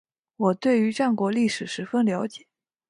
[0.37, 2.47] 我对于战国历史十分了解